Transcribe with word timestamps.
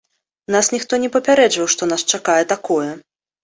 Нас 0.55 0.69
ніхто 0.75 0.99
не 1.03 1.11
папярэджваў, 1.17 1.71
што 1.77 1.91
нас 1.95 2.09
чакае 2.17 2.41
такое. 2.57 2.91